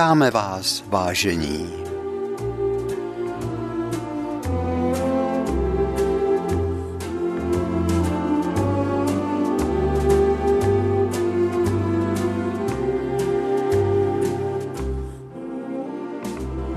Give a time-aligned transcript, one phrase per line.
[0.00, 1.72] Vítáme vás, vážení.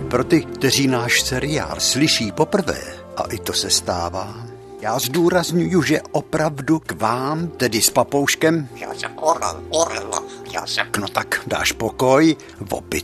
[0.09, 2.79] Pro ty, kteří náš seriál slyší poprvé,
[3.17, 8.67] a i to se stává, já zdůraznuju, že opravdu k vám, tedy s papouškem...
[8.75, 10.11] Já jsem orel, orel,
[10.53, 10.87] já jsem...
[10.99, 12.35] No tak dáš pokoj,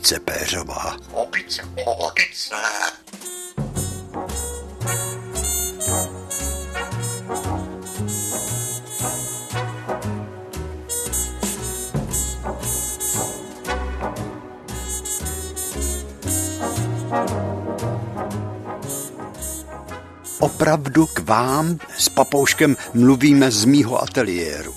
[0.00, 0.96] opice péřová.
[1.12, 2.54] Opice, opice.
[20.40, 24.74] Opravdu k vám s papouškem mluvíme z mýho ateliéru.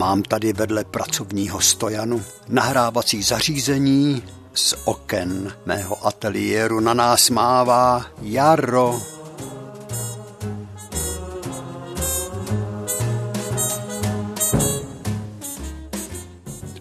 [0.00, 4.22] Mám tady vedle pracovního stojanu nahrávací zařízení,
[4.54, 9.00] z oken mého ateliéru na nás mává jaro.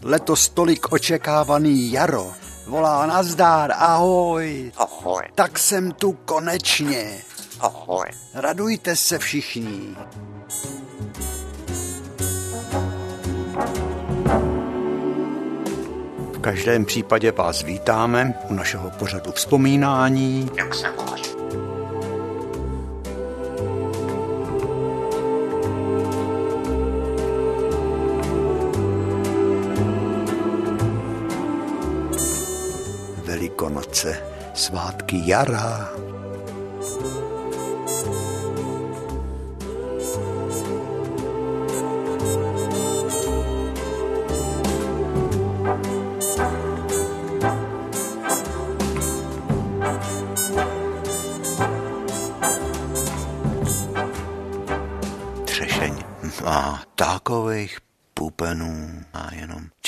[0.03, 2.31] Letos tolik očekávaný jaro
[2.67, 7.21] volá nazdár, ahoj, Ahoj, tak jsem tu konečně.
[7.59, 8.05] ahoj.
[8.33, 9.95] Radujte se všichni.
[16.39, 20.51] V každém případě vás vítáme u našeho pořadu vzpomínání.
[20.57, 21.21] Jak se máš?
[33.25, 34.23] Velikonoce,
[34.53, 35.89] svátky jara.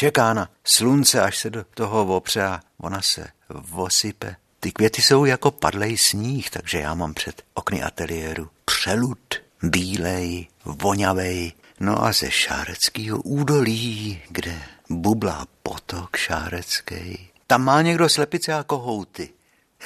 [0.01, 3.28] Čeká na slunce, až se do toho opře a ona se
[3.73, 4.35] osype.
[4.59, 11.53] Ty květy jsou jako padlej sníh, takže já mám před okny ateliéru přelud, bílej, vonavej,
[11.79, 17.29] no a ze šáreckého údolí, kde bublá potok šárecký.
[17.47, 19.29] Tam má někdo slepice a kohouty.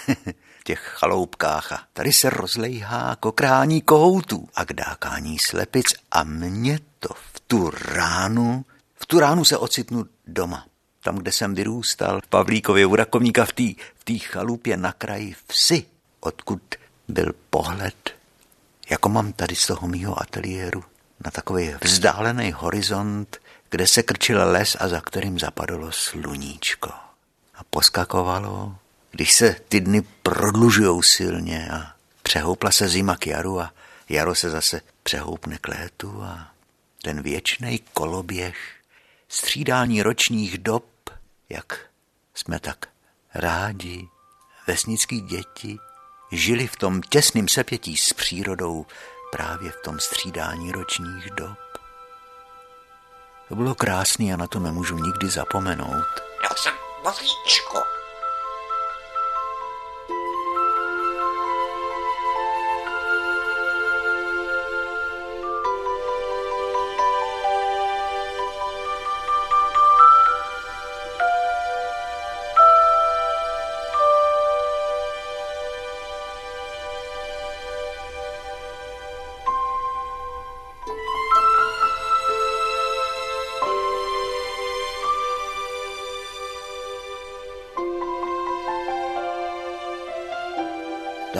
[0.59, 7.09] v těch chaloupkách a tady se rozlejhá kokrání kohoutů a kdákání slepic a mě to
[7.13, 10.65] v tu ránu, v tu ránu se ocitnu doma.
[11.03, 13.63] Tam, kde jsem vyrůstal, v Pavlíkově u Rakovníka v té
[13.95, 15.85] v tý chalupě na kraji vsi,
[16.19, 16.61] odkud
[17.07, 18.15] byl pohled,
[18.89, 20.83] jako mám tady z toho mýho ateliéru,
[21.25, 23.37] na takový vzdálený horizont,
[23.69, 26.89] kde se krčil les a za kterým zapadlo sluníčko.
[27.55, 28.75] A poskakovalo,
[29.11, 31.91] když se ty dny prodlužujou silně a
[32.23, 33.73] přehoupla se zima k jaru a
[34.09, 36.51] jaro se zase přehoupne k létu a
[37.01, 38.55] ten věčný koloběh
[39.27, 40.85] střídání ročních dob,
[41.49, 41.79] jak
[42.33, 42.89] jsme tak
[43.33, 44.07] rádi,
[44.67, 45.77] vesnický děti,
[46.31, 48.85] žili v tom těsném sepětí s přírodou
[49.31, 51.57] právě v tom střídání ročních dob.
[53.49, 56.05] To bylo krásné a na to nemůžu nikdy zapomenout.
[56.43, 56.73] Já jsem
[57.03, 57.94] mazlíčko.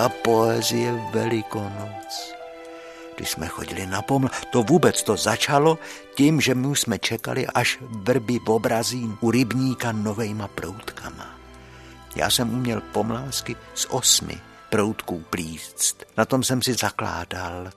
[0.06, 2.34] Ta poezie Velikonoc.
[3.16, 5.80] Když jsme chodili na poml, to vůbec to začalo
[6.16, 11.40] tím, že my jsme čekali, až vrby obrazí u rybníka novejma proutkama.
[12.16, 14.38] Já jsem uměl pomlásky z osmi
[14.70, 16.06] proutků plíst.
[16.18, 17.72] Na tom jsem si zakládal.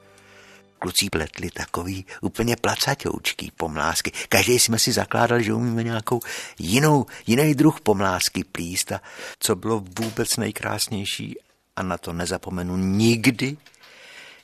[0.79, 4.13] Kluci pletli takový úplně placatoučký pomlásky.
[4.29, 6.21] Každý jsme si zakládali, že umíme nějakou
[6.59, 9.01] jinou, jiný druh pomlásky plíst a
[9.39, 11.37] co bylo vůbec nejkrásnější
[11.79, 13.57] a na to nezapomenu nikdy,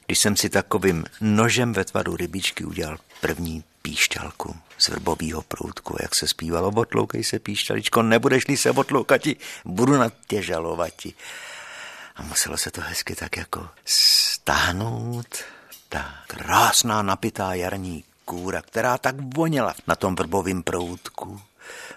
[0.06, 6.14] když jsem si takovým nožem ve tvaru rybičky udělal první píšťalku z vrbového proutku, jak
[6.14, 11.14] se zpívalo, otloukej se píšťaličko, nebudeš-li se otloukati, budu na tě žalovati.
[12.16, 15.44] a muselo se to hezky tak jako stáhnout.
[15.88, 21.40] Ta krásná napitá jarní kůra, která tak voněla na tom vrbovém proutku.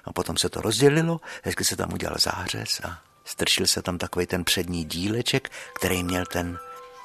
[0.06, 4.26] A potom se to rozdělilo, hezky se tam udělal zářez a strčil se tam takový
[4.26, 6.60] ten přední díleček, který měl ten,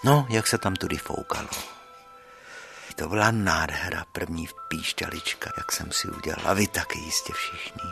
[0.04, 1.48] no, jak se tam tudy foukalo.
[2.96, 6.42] To byla nádhera, první píšťalička, jak jsem si udělal.
[6.44, 7.90] A vy taky jistě všichni.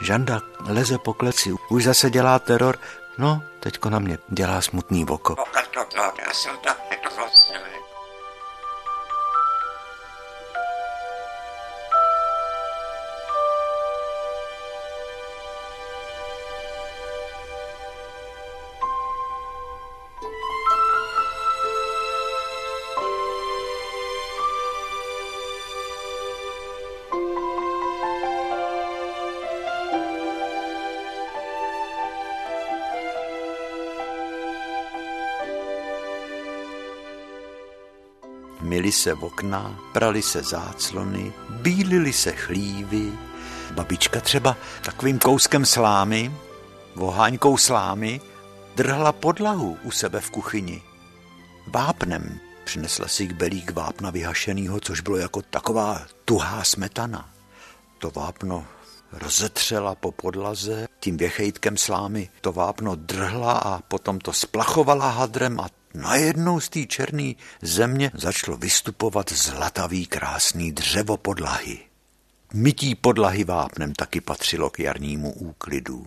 [0.00, 2.78] Žanda leze po kleci, už zase dělá teror.
[3.18, 5.36] No, teďko na mě dělá smutný oko.
[38.72, 43.12] Myli se v okna, prali se záclony, bílily se chlívy.
[43.70, 46.32] Babička třeba takovým kouskem slámy,
[46.94, 48.20] voháňkou slámy,
[48.76, 50.82] drhla podlahu u sebe v kuchyni.
[51.66, 57.30] Vápnem přinesla si k belík vápna vyhašenýho, což bylo jako taková tuhá smetana.
[57.98, 58.66] To vápno
[59.12, 65.66] rozetřela po podlaze, tím věchejtkem slámy to vápno drhla a potom to splachovala hadrem a
[65.94, 71.78] Najednou z té černé země začalo vystupovat zlatavý krásný dřevo podlahy.
[72.54, 76.06] Mytí podlahy vápnem taky patřilo k jarnímu úklidu.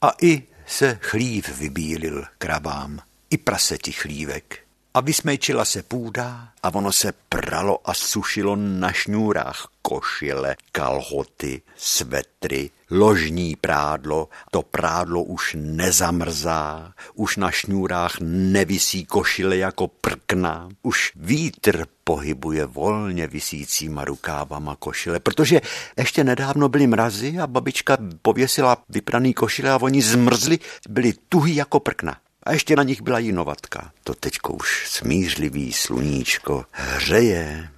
[0.00, 4.58] A i se chlív vybílil kravám, i praseti chlívek.
[4.94, 12.70] A vysmejčila se půda a ono se pralo a sušilo na šňůrách košile, kalhoty, svetry,
[12.92, 14.28] ložní prádlo.
[14.50, 23.26] To prádlo už nezamrzá, už na šňůrách nevisí košile jako prkna, už vítr pohybuje volně
[23.26, 25.60] visícíma rukávama košile, protože
[25.96, 31.80] ještě nedávno byly mrazy a babička pověsila vypraný košile a oni zmrzli, byli tuhý jako
[31.80, 32.16] prkna.
[32.42, 33.92] A ještě na nich byla jinovatka.
[34.04, 37.68] To teďko už smířlivý sluníčko hřeje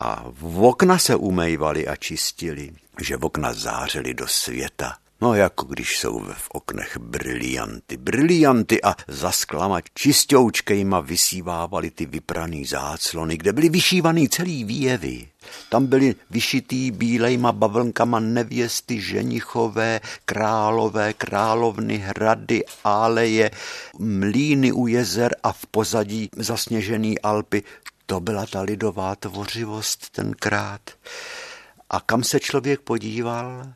[0.00, 2.70] a v okna se umejvali a čistili,
[3.00, 4.96] že v okna zářily do světa.
[5.22, 12.64] No jako když jsou v oknech brilianty, brilianty a za sklama čistoučkejma vysívávali ty vypraný
[12.64, 15.28] záclony, kde byly vyšívaný celý výjevy.
[15.68, 23.50] Tam byly vyšitý bílejma bavlnkama nevěsty, ženichové, králové, královny, hrady, áleje,
[23.98, 27.62] mlíny u jezer a v pozadí zasněžený Alpy.
[28.06, 30.80] To byla ta lidová tvořivost tenkrát.
[31.90, 33.66] A kam se člověk podíval,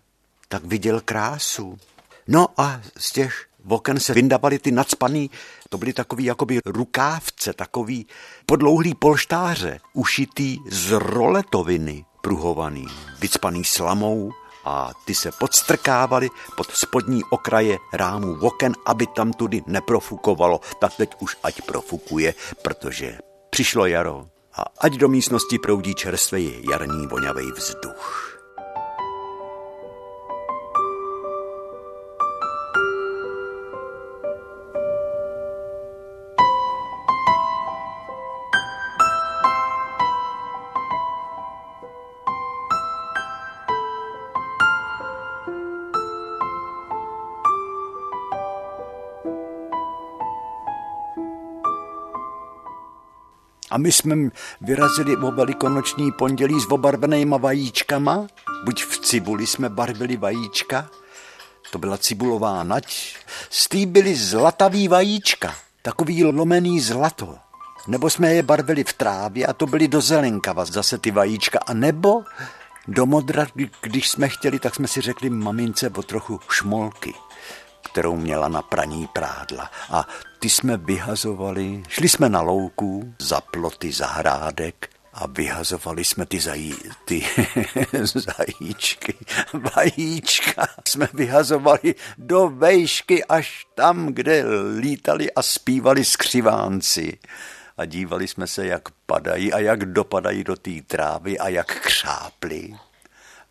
[0.48, 1.78] tak viděl krásu.
[2.28, 5.30] No a z těch oken se vyndavaly ty nadspaný,
[5.68, 8.06] to byly takový jakoby rukávce, takový
[8.46, 12.86] podlouhlý polštáře, ušitý z roletoviny, pruhovaný,
[13.20, 14.32] vycpaný slamou
[14.64, 20.60] a ty se podstrkávaly pod spodní okraje rámů oken, aby tam tudy neprofukovalo.
[20.80, 23.18] Tak teď už ať profukuje, protože
[23.50, 28.33] přišlo jaro a ať do místnosti proudí čerstvý jarní vonavý vzduch.
[53.74, 54.16] A my jsme
[54.60, 58.26] vyrazili o velikonoční pondělí s obarvenýma vajíčkama.
[58.64, 60.90] Buď v cibuli jsme barvili vajíčka,
[61.70, 63.16] to byla cibulová nať,
[63.50, 67.38] z tý byly zlatavý vajíčka, takový lomený zlato.
[67.86, 71.58] Nebo jsme je barvili v trávě a to byly do zelenkava zase ty vajíčka.
[71.66, 72.22] A nebo
[72.88, 73.46] do modra,
[73.80, 77.14] když jsme chtěli, tak jsme si řekli mamince o trochu šmolky
[77.94, 79.70] kterou měla na praní prádla.
[79.90, 80.08] A
[80.38, 86.74] ty jsme vyhazovali, šli jsme na louku za ploty zahrádek a vyhazovali jsme ty, zají,
[87.04, 87.26] ty
[88.02, 89.14] zajíčky,
[89.76, 90.66] vajíčka.
[90.88, 94.44] Jsme vyhazovali do vejšky až tam, kde
[94.78, 97.18] lítali a zpívali skřivánci.
[97.76, 102.74] A dívali jsme se, jak padají a jak dopadají do té trávy a jak křápli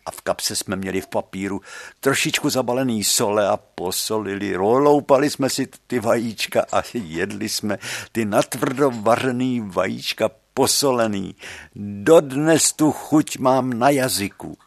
[0.06, 1.60] a v kapse jsme měli v papíru
[2.00, 4.56] trošičku zabalený sole a posolili.
[4.56, 7.78] Roloupali jsme si ty vajíčka a jedli jsme
[8.12, 11.34] ty natvrdo vařený vajíčka posolený.
[11.76, 14.58] Dodnes tu chuť mám na jazyku.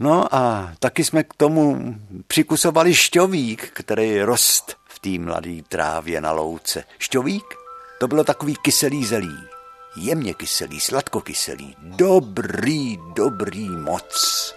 [0.00, 1.94] No a taky jsme k tomu
[2.26, 6.84] přikusovali šťovík, který rost v té mladé trávě na louce.
[6.98, 7.44] Šťovík?
[7.98, 9.36] To bylo takový kyselý zelí.
[10.02, 11.76] Jemně kyselý, sladkokyselý.
[11.78, 14.54] Dobrý, dobrý moc.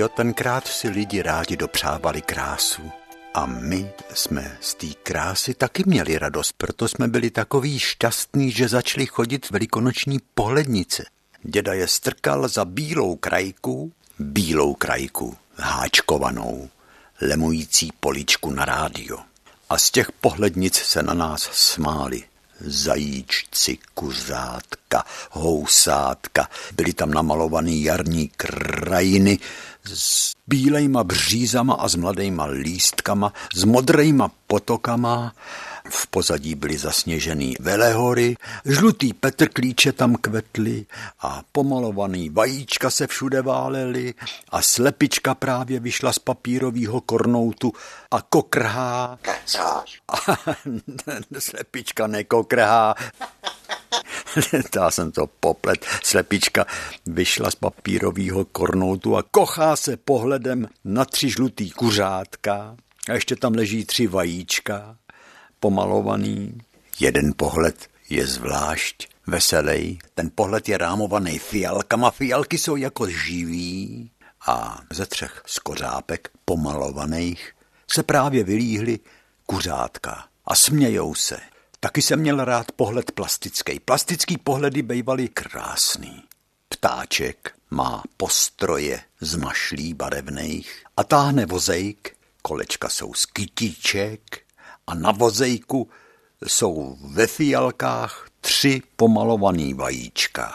[0.00, 2.90] Jo, tenkrát si lidi rádi dopřávali krásu.
[3.34, 8.68] A my jsme z té krásy taky měli radost, proto jsme byli takový šťastní, že
[8.68, 11.04] začali chodit velikonoční pohlednice.
[11.42, 16.68] Děda je strkal za bílou krajku, bílou krajku, háčkovanou,
[17.20, 19.18] lemující poličku na rádio.
[19.70, 22.22] A z těch pohlednic se na nás smáli
[22.60, 26.48] zajíčci, kuřátka, housátka.
[26.72, 29.38] Byly tam namalovaný jarní krajiny
[29.84, 35.34] s bílejma břízama a s mladejma lístkama, s modrejma potokama.
[35.90, 40.86] V pozadí byly zasněžený velehory, žlutý petrklíče tam kvetly
[41.20, 44.14] a pomalovaný vajíčka se všude válely
[44.48, 47.72] a slepička právě vyšla z papírového kornoutu
[48.10, 49.18] a kokrhá.
[49.22, 50.00] Kecáš.
[51.38, 52.94] slepička nekokrhá.
[54.76, 55.86] Já jsem to poplet.
[56.02, 56.66] Slepička
[57.06, 62.76] vyšla z papírového kornoutu a kochá se pohledem na tři žlutý kuřátka.
[63.08, 64.96] A ještě tam leží tři vajíčka,
[65.60, 66.58] pomalovaný.
[67.00, 69.98] Jeden pohled je zvlášť veselý.
[70.14, 72.10] Ten pohled je rámovaný fialkama.
[72.10, 74.10] Fialky jsou jako živý.
[74.46, 77.52] A ze třech skořápek pomalovaných
[77.92, 78.98] se právě vylíhly
[79.46, 81.38] kuřátka a smějou se.
[81.80, 83.80] Taky jsem měl rád pohled plastický.
[83.80, 86.22] Plastický pohledy bývaly krásný.
[86.68, 94.40] Ptáček má postroje z mašlí barevných a táhne vozejk, kolečka jsou z kytiček
[94.90, 95.88] a na vozejku
[96.46, 100.52] jsou ve fialkách tři pomalovaný vajíčka.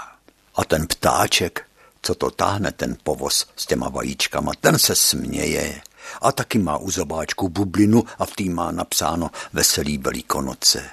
[0.56, 1.66] A ten ptáček,
[2.02, 5.82] co to táhne ten povoz s těma vajíčkama, ten se směje
[6.22, 10.90] a taky má u zobáčku bublinu a v tým má napsáno Veselý velikonoce.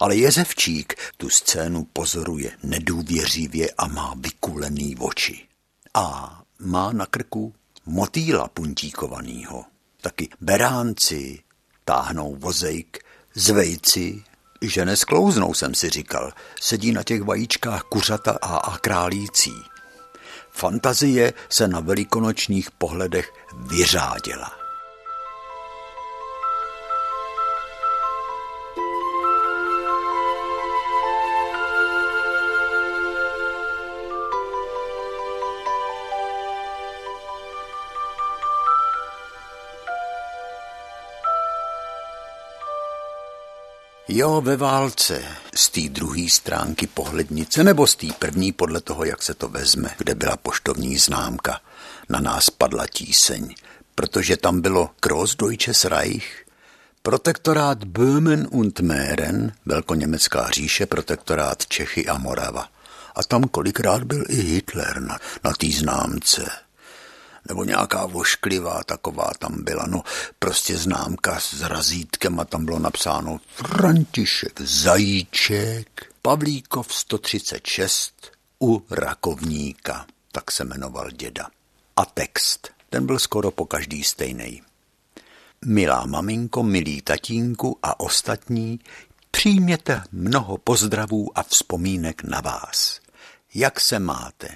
[0.00, 5.46] Ale Jezevčík tu scénu pozoruje nedůvěřivě a má vykulený oči.
[5.94, 7.54] A má na krku
[7.86, 9.64] motýla puntíkovanýho.
[10.00, 11.38] Taky beránci
[11.84, 12.98] táhnou vozejk
[13.34, 14.24] z vejci,
[14.62, 16.32] že nesklouznou, jsem si říkal.
[16.60, 19.54] Sedí na těch vajíčkách kuřata a, a králící.
[20.50, 24.61] Fantazie se na velikonočních pohledech vyřádila.
[44.14, 49.22] Jo, ve válce, z té druhé stránky pohlednice, nebo z té první podle toho, jak
[49.22, 51.60] se to vezme, kde byla poštovní známka.
[52.08, 53.54] Na nás padla tíseň,
[53.94, 56.44] protože tam bylo Großdeutsches Reich,
[57.02, 62.68] protektorát Böhmen und Mähren, velkoněmecká říše, protektorát Čechy a Morava.
[63.14, 66.50] A tam kolikrát byl i Hitler na, na té známce
[67.48, 70.02] nebo nějaká vošklivá taková tam byla, no
[70.38, 78.12] prostě známka s razítkem a tam bylo napsáno František Zajíček, Pavlíkov 136
[78.62, 81.46] u Rakovníka, tak se jmenoval děda.
[81.96, 84.62] A text, ten byl skoro po každý stejný.
[85.64, 88.80] Milá maminko, milý tatínku a ostatní,
[89.30, 93.00] přijměte mnoho pozdravů a vzpomínek na vás.
[93.54, 94.48] Jak se máte?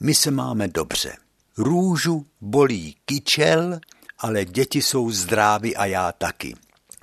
[0.00, 1.16] My se máme dobře.
[1.58, 3.80] Růžu bolí kyčel,
[4.18, 6.54] ale děti jsou zdraví a já taky.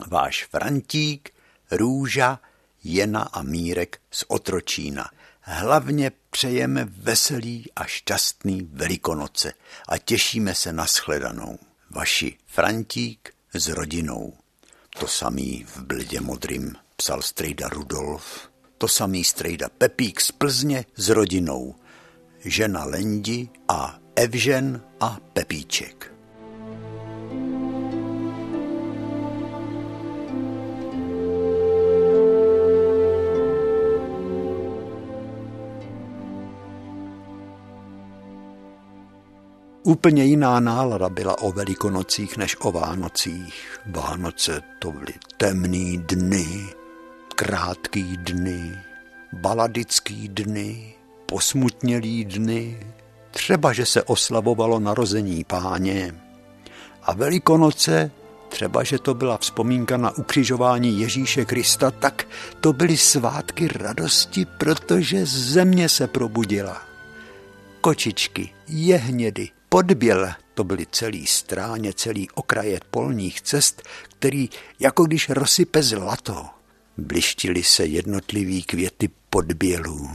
[0.07, 1.33] Váš Frantík,
[1.71, 2.39] Růža,
[2.83, 5.09] Jena a Mírek z Otročína.
[5.41, 9.53] Hlavně přejeme veselý a šťastný Velikonoce
[9.87, 11.59] a těšíme se na shledanou.
[11.89, 14.33] Vaši Frantík s rodinou.
[14.99, 18.49] To samý v bledě modrým psal strejda Rudolf.
[18.77, 21.75] To samý strejda Pepík z Plzně s rodinou.
[22.45, 26.13] Žena Lendi a Evžen a Pepíček.
[39.83, 43.79] Úplně jiná nálada byla o Velikonocích než o Vánocích.
[43.85, 46.69] Vánoce to byly temný dny,
[47.35, 48.71] krátký dny,
[49.33, 50.93] baladický dny,
[51.25, 52.79] posmutnělý dny,
[53.31, 56.15] třeba že se oslavovalo narození páně.
[57.03, 58.11] A Velikonoce,
[58.49, 62.27] třeba že to byla vzpomínka na ukřižování Ježíše Krista, tak
[62.61, 66.81] to byly svátky radosti, protože země se probudila.
[67.81, 75.83] Kočičky, jehnědy, podběl, to byly celý stráně, celý okraje polních cest, který jako když rozsype
[75.83, 76.45] zlato.
[76.97, 80.09] Blištily se jednotlivý květy podbělů.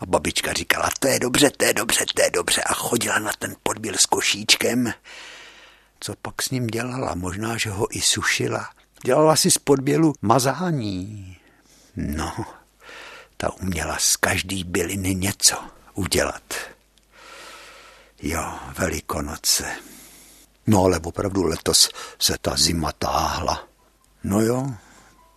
[0.00, 3.32] A babička říkala, to je dobře, to je dobře, to je dobře a chodila na
[3.38, 4.92] ten podběl s košíčkem.
[6.00, 7.14] Co pak s ním dělala?
[7.14, 8.70] Možná, že ho i sušila.
[9.04, 11.36] Dělala si z podbělu mazání.
[11.96, 12.34] No,
[13.36, 15.56] ta uměla z každý byliny něco
[15.94, 16.54] udělat.
[18.22, 19.64] Jo, Velikonoce.
[20.66, 23.68] No ale opravdu letos se ta zima táhla.
[24.24, 24.70] No jo,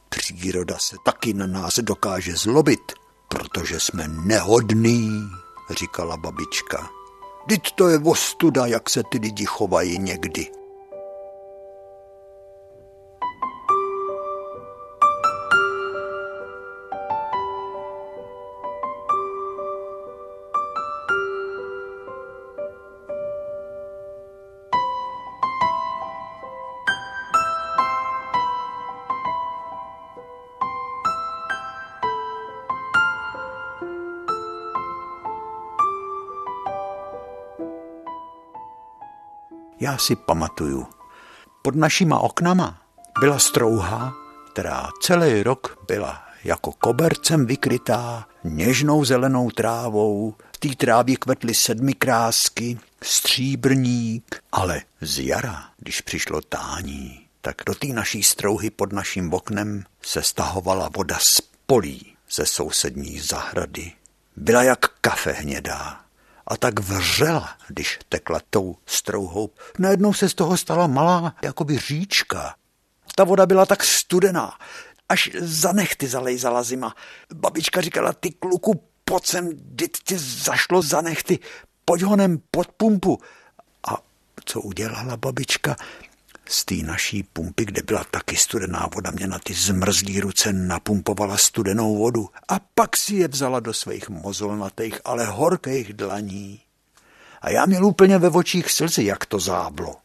[0.10, 2.94] příroda se taky na nás dokáže zlobit,
[3.28, 5.30] protože jsme nehodní,
[5.70, 6.90] říkala babička.
[7.46, 10.57] Vždyť to je ostuda, jak se ty lidi chovají někdy.
[39.98, 40.88] Si pamatuju.
[41.62, 42.82] Pod našima oknama
[43.20, 44.14] byla strouha,
[44.52, 50.36] která celý rok byla jako kobercem vykrytá něžnou zelenou trávou.
[50.54, 57.76] V té trávě kvetly sedmi krásky, stříbrník, ale z jara, když přišlo tání, tak do
[57.76, 63.92] té naší strouhy pod naším oknem se stahovala voda z polí ze sousední zahrady.
[64.36, 66.02] Byla jak kafe hnědá
[66.48, 69.50] a tak vřela, když tekla tou strouhou.
[69.80, 72.56] Najednou se z toho stala malá jakoby říčka.
[73.16, 74.54] Ta voda byla tak studená,
[75.10, 76.96] až za nechty zalejzala zima.
[77.34, 79.50] Babička říkala, ty kluku, pojď sem,
[80.04, 81.40] tě zašlo za nechty,
[81.86, 83.20] pojď honem pod pumpu.
[83.88, 83.98] A
[84.46, 85.76] co udělala babička?
[86.50, 91.38] Z té naší pumpy, kde byla taky studená voda, mě na ty zmrzlý ruce napumpovala
[91.38, 96.62] studenou vodu a pak si je vzala do svých mozolnatých, ale horkých dlaní.
[97.42, 99.96] A já měl úplně ve očích slzy, jak to záblo.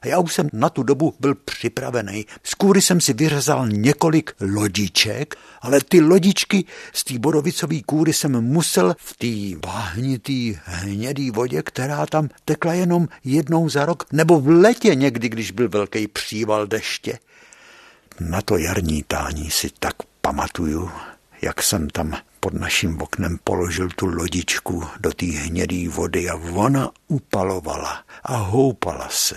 [0.00, 2.26] A já už jsem na tu dobu byl připravený.
[2.42, 8.40] Z kůry jsem si vyřezal několik lodiček, ale ty lodičky z té borovicové kůry jsem
[8.40, 14.48] musel v té váhnitý hnědý vodě, která tam tekla jenom jednou za rok, nebo v
[14.48, 17.18] letě někdy, když byl velký příval deště.
[18.20, 20.90] Na to jarní tání si tak pamatuju,
[21.42, 26.90] jak jsem tam pod naším oknem položil tu lodičku do té hnědé vody a ona
[27.08, 29.36] upalovala a houpala se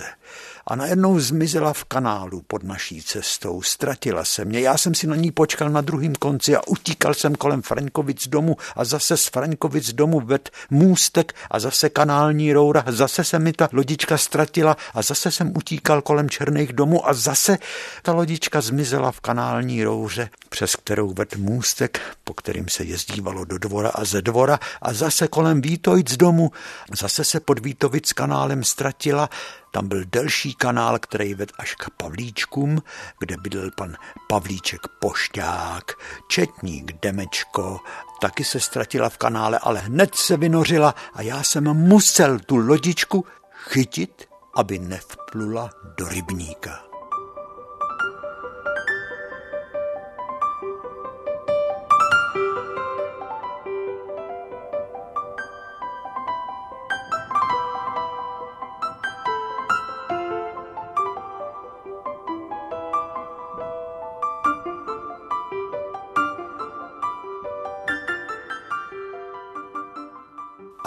[0.66, 3.62] a najednou zmizela v kanálu pod naší cestou.
[3.62, 4.60] Ztratila se mě.
[4.60, 8.56] Já jsem si na ní počkal na druhém konci a utíkal jsem kolem Frankovic domu
[8.76, 12.84] a zase z Frankovic domu ved můstek a zase kanální roura.
[12.86, 17.58] Zase se mi ta lodička ztratila a zase jsem utíkal kolem Černých domů a zase
[18.02, 23.58] ta lodička zmizela v kanální rouře, přes kterou ved můstek, po kterým se jezdívalo do
[23.58, 26.52] dvora a ze dvora a zase kolem Vítojc domu.
[27.00, 29.28] Zase se pod Vítovic kanálem ztratila
[29.72, 32.82] tam byl delší kanál, který ved až k Pavlíčkům,
[33.18, 33.96] kde bydlel pan
[34.28, 35.92] Pavlíček Pošťák,
[36.28, 37.80] četník Demečko,
[38.20, 43.24] taky se ztratila v kanále, ale hned se vynořila a já jsem musel tu lodičku
[43.54, 46.91] chytit, aby nevplula do rybníka.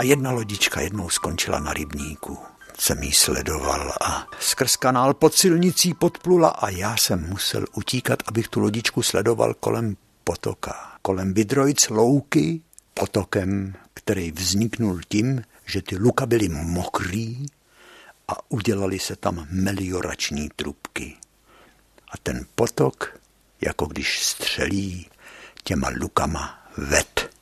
[0.05, 2.37] Jedna lodička jednou skončila na rybníku.
[2.79, 8.47] Jsem jí sledoval a skrz kanál pod silnicí podplula a já jsem musel utíkat, abych
[8.47, 10.91] tu lodičku sledoval kolem potoka.
[11.01, 12.61] Kolem Vidrojc louky
[12.93, 17.45] potokem, který vzniknul tím, že ty luka byly mokrý
[18.27, 21.17] a udělali se tam meliorační trubky.
[22.11, 23.19] A ten potok,
[23.61, 25.09] jako když střelí
[25.63, 27.34] těma lukama vet.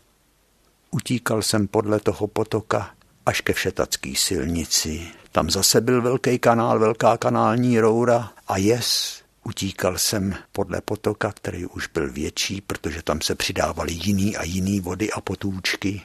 [0.94, 2.90] Utíkal jsem podle toho potoka
[3.26, 5.08] až ke Všetacký silnici.
[5.32, 9.22] Tam zase byl velký kanál, velká kanální roura a jes.
[9.44, 14.80] Utíkal jsem podle potoka, který už byl větší, protože tam se přidávaly jiný a jiný
[14.80, 16.02] vody a potůčky.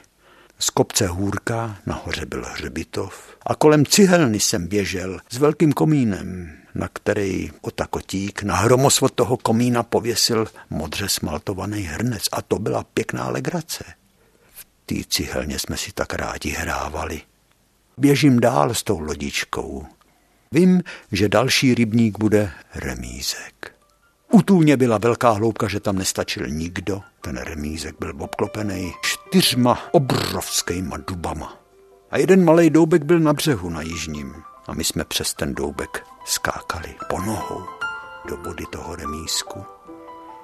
[0.59, 6.87] Z kopce Hůrka nahoře byl hřbitov a kolem cihelny jsem běžel s velkým komínem, na
[6.93, 13.98] který otakotík na hromosvod toho komína pověsil modře smaltovaný hrnec a to byla pěkná legrace.
[14.89, 17.21] Té cihelně jsme si tak rádi hrávali.
[17.97, 19.85] Běžím dál s tou lodičkou.
[20.51, 23.75] Vím, že další rybník bude remízek.
[24.31, 27.01] U tůně byla velká hloubka, že tam nestačil nikdo.
[27.21, 31.57] Ten remízek byl obklopený čtyřma obrovskýma dubama.
[32.11, 34.35] A jeden malý doubek byl na břehu na jižním.
[34.67, 37.61] A my jsme přes ten doubek skákali po nohou
[38.29, 39.63] do vody toho remízku.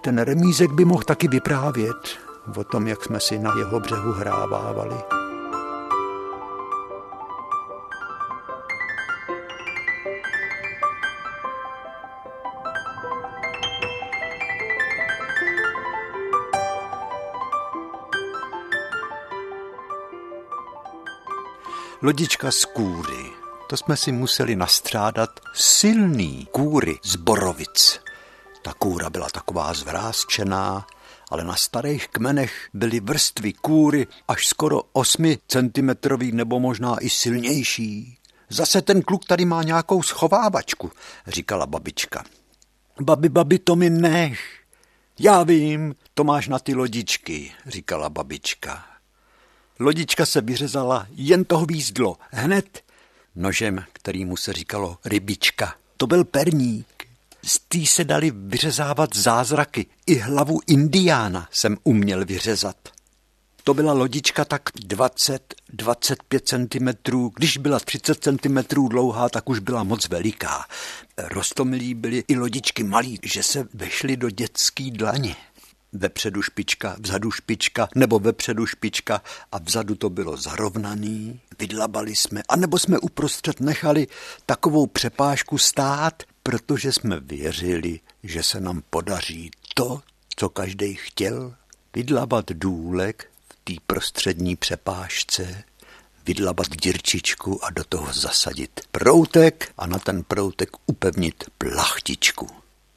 [0.01, 2.24] Ten remízek by mohl taky vyprávět
[2.57, 4.95] o tom, jak jsme si na jeho břehu hrávávali.
[22.01, 23.31] Lodička z kůry.
[23.69, 27.99] To jsme si museli nastrádat silný kůry z borovic.
[28.61, 30.85] Ta kůra byla taková zvrázčená,
[31.31, 38.17] ale na starých kmenech byly vrstvy kůry až skoro 8 centimetrový nebo možná i silnější.
[38.49, 40.91] Zase ten kluk tady má nějakou schovávačku,
[41.27, 42.23] říkala babička.
[43.01, 44.39] Babi, babi, to mi nech.
[45.19, 48.85] Já vím, to máš na ty lodičky, říkala babička.
[49.79, 52.83] Lodička se vyřezala, jen to hvízdlo, hned
[53.35, 55.75] nožem, kterýmu se říkalo rybička.
[55.97, 56.94] To byl perník.
[57.45, 59.85] Z tý se dali vyřezávat zázraky.
[60.07, 62.75] I hlavu indiána jsem uměl vyřezat.
[63.63, 67.19] To byla lodička tak 20-25 cm.
[67.35, 68.57] Když byla 30 cm
[68.89, 70.65] dlouhá, tak už byla moc veliká.
[71.17, 75.35] Rostomilí byly i lodičky malí, že se vešly do dětský dlaně
[75.93, 82.79] vepředu špička, vzadu špička, nebo vepředu špička a vzadu to bylo zarovnaný, vydlabali jsme, anebo
[82.79, 84.07] jsme uprostřed nechali
[84.45, 90.01] takovou přepážku stát, protože jsme věřili, že se nám podaří to,
[90.35, 91.55] co každý chtěl,
[91.93, 95.63] vydlabat důlek v té prostřední přepážce,
[96.25, 102.47] vydlabat dírčičku a do toho zasadit proutek a na ten proutek upevnit plachtičku.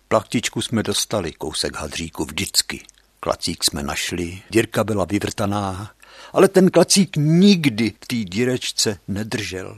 [0.08, 2.84] Plachtičku jsme dostali, kousek hadříku vždycky.
[3.20, 5.90] Klacík jsme našli, dírka byla vyvrtaná,
[6.32, 9.76] ale ten klacík nikdy v té dírečce nedržel.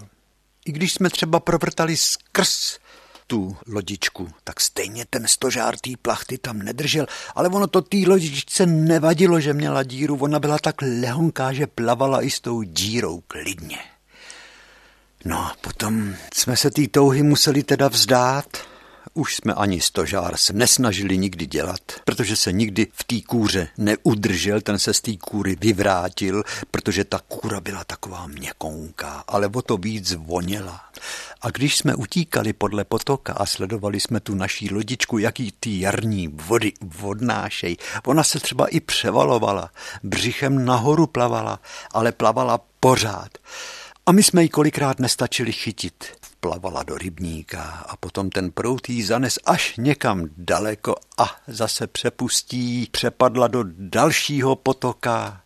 [0.65, 2.79] I když jsme třeba provrtali skrz
[3.31, 8.67] tu lodičku, tak stejně ten stožár té plachty tam nedržel, ale ono to té lodičce
[8.67, 13.79] nevadilo, že měla díru, ona byla tak lehonká, že plavala i s tou dírou klidně.
[15.25, 18.70] No, potom jsme se té touhy museli teda vzdát
[19.15, 24.61] už jsme ani stožár se nesnažili nikdy dělat, protože se nikdy v té kůře neudržel,
[24.61, 29.77] ten se z té kůry vyvrátil, protože ta kůra byla taková měkonká, ale o to
[29.77, 30.81] víc voněla.
[31.43, 36.29] A když jsme utíkali podle potoka a sledovali jsme tu naší lodičku, jaký ty jarní
[36.29, 39.71] vody vodnášej, ona se třeba i převalovala,
[40.03, 41.61] břichem nahoru plavala,
[41.93, 43.39] ale plavala pořád.
[44.07, 49.03] A my jsme ji kolikrát nestačili chytit vplavala do rybníka a potom ten prout jí
[49.03, 55.41] zanes až někam daleko a zase přepustí, přepadla do dalšího potoka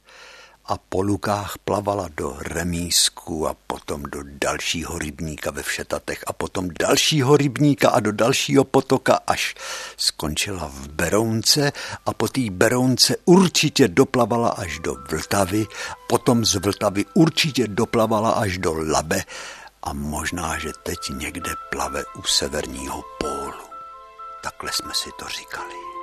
[0.65, 6.69] a po lukách plavala do remísku a potom do dalšího rybníka ve Všetatech a potom
[6.81, 9.55] dalšího rybníka a do dalšího potoka, až
[9.97, 11.73] skončila v Berounce
[12.07, 15.67] a po té Berounce určitě doplavala až do Vltavy,
[16.09, 19.23] potom z Vltavy určitě doplavala až do Labe
[19.85, 23.65] a možná, že teď někde plave u severního pólu.
[24.43, 25.94] Takhle jsme si to říkali.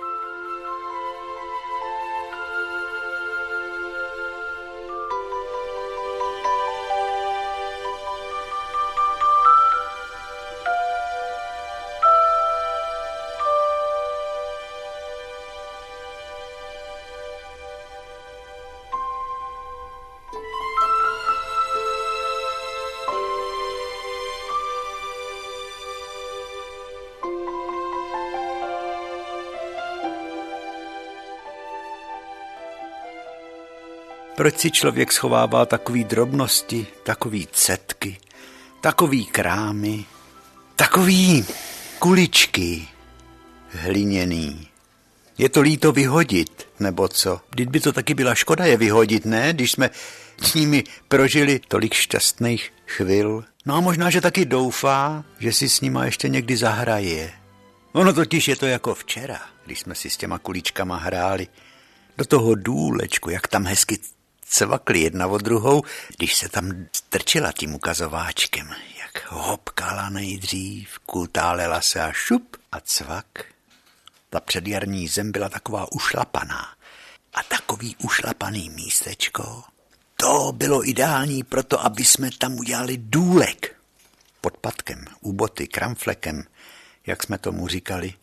[34.41, 38.17] Proč si člověk schovává takový drobnosti, takový cetky,
[38.82, 40.06] takový krámy,
[40.75, 41.45] takový
[41.99, 42.88] kuličky
[43.69, 44.67] hliněný?
[45.38, 47.41] Je to líto vyhodit, nebo co.
[47.51, 49.54] Vždyť by to taky byla škoda je vyhodit, ne?
[49.54, 49.89] Když jsme
[50.41, 53.45] s nimi prožili tolik šťastných chvil.
[53.65, 57.32] No a možná, že taky doufá, že si s nima ještě někdy zahraje.
[57.93, 61.47] Ono totiž je to jako včera, když jsme si s těma kuličkama hráli.
[62.17, 63.97] Do toho důlečku, jak tam hezky
[64.51, 65.83] cvakli jedna od druhou,
[66.17, 73.45] když se tam strčila tím ukazováčkem, jak hopkala nejdřív, kutálela se a šup a cvak.
[74.29, 76.67] Ta předjarní zem byla taková ušlapaná.
[77.33, 79.63] A takový ušlapaný místečko,
[80.15, 83.75] to bylo ideální proto, aby jsme tam udělali důlek.
[84.41, 86.43] Pod patkem, u boty, kramflekem,
[87.05, 88.13] jak jsme tomu říkali.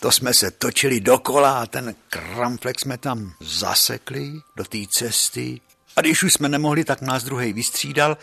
[0.00, 5.60] To jsme se točili dokola a ten kramflek jsme tam zasekli do té cesty.
[5.96, 8.16] A když už jsme nemohli, tak nás druhý vystřídal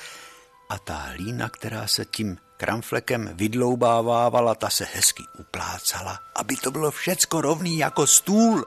[0.69, 6.91] a ta hlína, která se tím kramflekem vydloubávávala, ta se hezky uplácala, aby to bylo
[6.91, 8.65] všecko rovný jako stůl.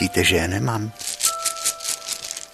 [0.00, 0.92] Myslíte, že je nemám?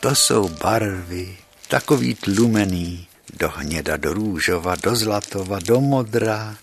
[0.00, 1.36] To jsou barvy,
[1.68, 3.06] takový tlumený,
[3.38, 6.56] do hněda, do růžova, do zlatova, do modra,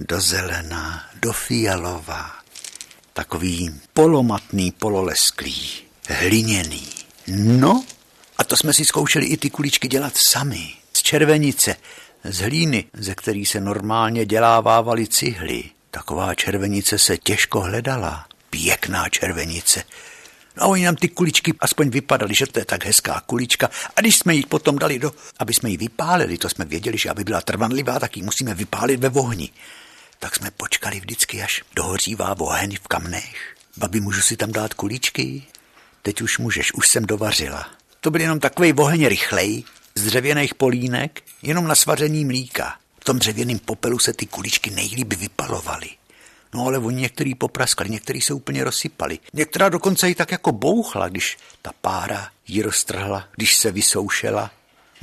[0.00, 2.30] do zelená, do fialová.
[3.12, 5.70] Takový polomatný, pololesklý,
[6.08, 6.88] hliněný.
[7.36, 7.84] No,
[8.38, 11.76] a to jsme si zkoušeli i ty kuličky dělat sami, z červenice,
[12.24, 15.64] z hlíny, ze který se normálně dělávávaly cihly.
[15.90, 19.82] Taková červenice se těžko hledala pěkná červenice.
[20.56, 23.70] No a oni nám ty kuličky aspoň vypadaly, že to je tak hezká kulička.
[23.96, 27.10] A když jsme ji potom dali do, aby jsme ji vypálili, to jsme věděli, že
[27.10, 29.50] aby byla trvanlivá, tak ji musíme vypálit ve vohni.
[30.18, 33.56] Tak jsme počkali vždycky, až dohořívá oheň v kamnech.
[33.76, 35.42] Babi, můžu si tam dát kuličky?
[36.02, 37.70] Teď už můžeš, už jsem dovařila.
[38.00, 39.64] To byl jenom takový oheň rychlej,
[39.94, 42.76] z dřevěných polínek, jenom na svaření mlíka.
[43.00, 45.90] V tom dřevěném popelu se ty kuličky nejlíp vypalovaly.
[46.54, 49.18] No ale oni některý popraskali, některý se úplně rozsypali.
[49.32, 54.50] Některá dokonce i tak jako bouchla, když ta pára ji roztrhla, když se vysoušela.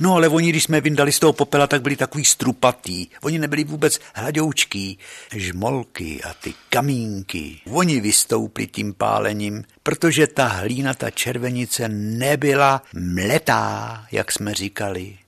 [0.00, 3.06] No ale oni, když jsme vyndali z toho popela, tak byli takový strupatý.
[3.22, 4.98] Oni nebyli vůbec hladoučký.
[5.34, 7.60] Žmolky a ty kamínky.
[7.70, 15.18] Oni vystoupili tím pálením, protože ta hlína, ta červenice nebyla mletá, jak jsme říkali.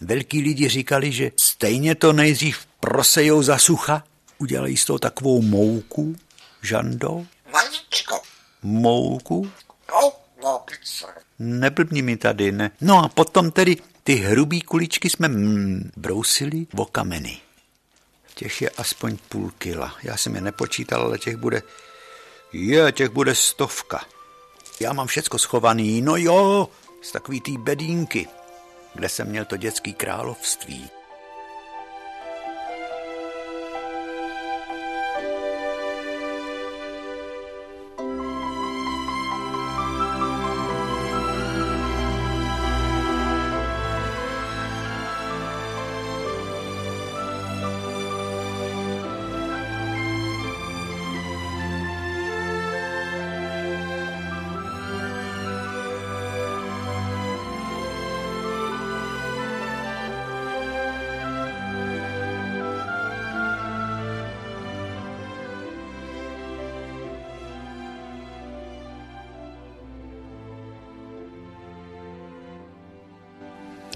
[0.00, 4.04] Velký lidi říkali, že stejně to nejdřív prosejou za sucha,
[4.38, 6.16] udělají z toho takovou mouku,
[6.62, 7.26] Žando?
[7.52, 8.20] Maličko.
[8.62, 9.50] Mouku?
[9.90, 10.64] No, no,
[11.38, 12.70] Neblbni mi tady, ne.
[12.80, 17.38] No a potom tedy ty hrubý kuličky jsme mm, brousili o kameny.
[18.34, 19.94] Těch je aspoň půl kila.
[20.02, 21.62] Já jsem je nepočítal, ale těch bude...
[22.52, 24.04] Je, těch bude stovka.
[24.80, 26.68] Já mám všecko schovaný, no jo,
[27.02, 28.28] z takový tý bedínky,
[28.94, 30.90] kde jsem měl to dětský království.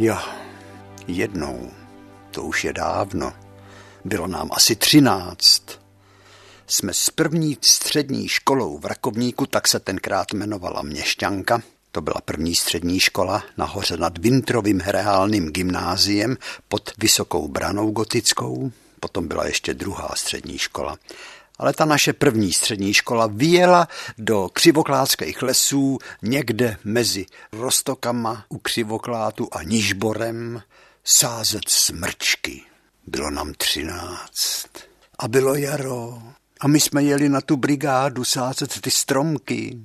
[0.07, 0.19] Jo,
[1.07, 1.71] jednou,
[2.31, 3.33] to už je dávno,
[4.05, 5.63] bylo nám asi třináct.
[6.67, 11.63] Jsme s první střední školou v Rakovníku, tak se tenkrát jmenovala Měšťanka.
[11.93, 16.37] To byla první střední škola nahoře nad Vintrovým reálným gymnáziem
[16.69, 18.73] pod Vysokou branou gotickou.
[19.01, 20.99] Potom byla ještě druhá střední škola
[21.59, 23.89] ale ta naše první střední škola vyjela
[24.19, 30.63] do křivoklátských lesů někde mezi Rostokama u Křivoklátu a Nižborem
[31.05, 32.63] sázet smrčky.
[33.07, 34.67] Bylo nám třináct.
[35.19, 36.23] A bylo jaro.
[36.61, 39.79] A my jsme jeli na tu brigádu sázet ty stromky.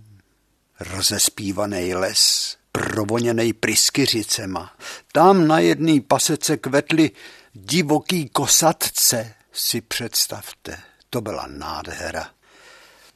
[0.80, 4.72] Rozespívaný les, provoněnej pryskyřicema.
[5.12, 7.12] Tam na jedný pasece kvetly
[7.54, 10.91] divoký kosatce, si představte.
[11.14, 12.30] To byla nádhera.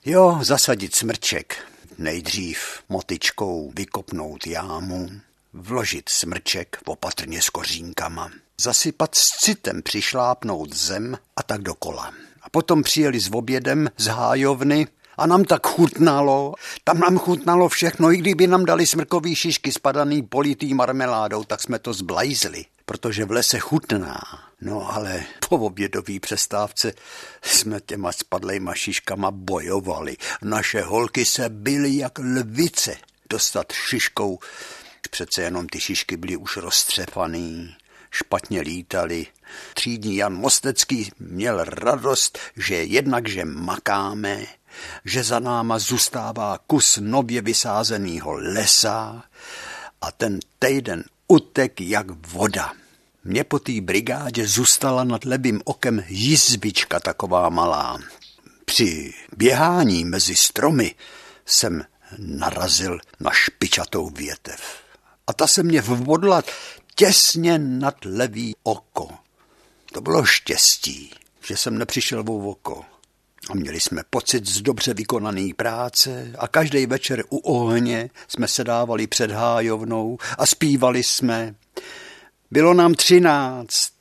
[0.05, 1.57] Jo, zasadit smrček.
[1.97, 5.09] Nejdřív motičkou vykopnout jámu,
[5.53, 8.31] vložit smrček opatrně s kořínkama,
[8.61, 12.13] zasypat s citem přišlápnout zem a tak dokola.
[12.41, 16.53] A potom přijeli s obědem z hájovny A nám tak chutnalo,
[16.83, 21.79] tam nám chutnalo všechno, i kdyby nám dali smrkový šišky spadaný politý marmeládou, tak jsme
[21.79, 24.21] to zblajzli, protože v lese chutná.
[24.61, 26.93] No ale po obědové přestávce
[27.41, 30.17] jsme těma spadlejma šiškama bojovali.
[30.41, 32.97] Naše holky se byly jak lvice
[33.29, 34.39] dostat šiškou.
[35.09, 37.75] Přece jenom ty šišky byly už roztřepaný,
[38.11, 39.27] špatně lítali.
[39.73, 44.45] Třídní Jan Mostecký měl radost, že jednak, že makáme,
[45.05, 49.23] že za náma zůstává kus nově vysázeného lesa
[50.01, 52.84] a ten týden utek jak voda.
[53.27, 57.99] Mě po té brigádě zůstala nad levým okem jizbička taková malá.
[58.65, 60.95] Při běhání mezi stromy
[61.45, 61.83] jsem
[62.17, 64.61] narazil na špičatou větev.
[65.27, 66.43] A ta se mě vvodla
[66.95, 69.09] těsně nad levý oko.
[69.91, 71.11] To bylo štěstí,
[71.47, 72.85] že jsem nepřišel v oko.
[73.49, 78.63] A měli jsme pocit z dobře vykonané práce a každý večer u ohně jsme se
[78.63, 81.55] dávali před hájovnou a zpívali jsme.
[82.51, 83.93] Bylo nám třináct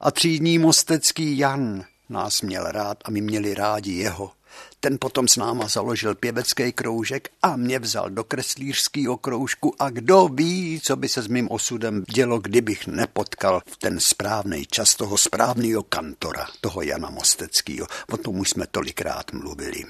[0.00, 4.32] a třídní mostecký Jan nás měl rád a my měli rádi jeho.
[4.80, 10.28] Ten potom s náma založil pěvecký kroužek a mě vzal do kreslířského kroužku a kdo
[10.28, 15.18] ví, co by se s mým osudem dělo, kdybych nepotkal v ten správný čas toho
[15.18, 17.86] správného kantora, toho Jana Mosteckého.
[18.10, 19.84] O tom už jsme tolikrát mluvili.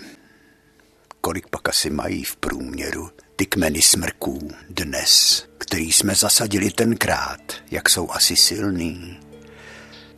[1.21, 7.89] Kolik pak asi mají v průměru ty kmeny smrků dnes, který jsme zasadili tenkrát, jak
[7.89, 9.21] jsou asi silný.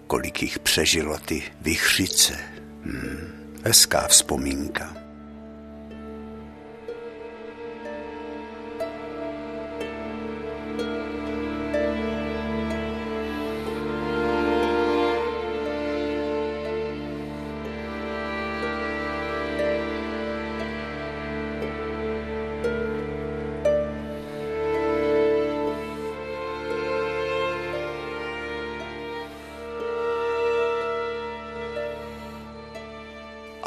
[0.06, 2.38] Kolik jich přežilo ty vychřice.
[2.84, 3.58] Hmm.
[3.64, 4.97] Hezká vzpomínka.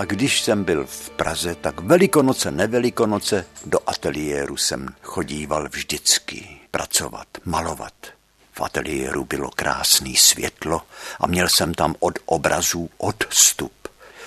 [0.02, 7.28] A když jsem byl v Praze, tak velikonoce, nevelikonoce, do ateliéru jsem chodíval vždycky pracovat,
[7.46, 7.94] malovat.
[8.52, 10.82] V ateliéru bylo krásný světlo
[11.20, 13.72] a měl jsem tam od obrazů odstup.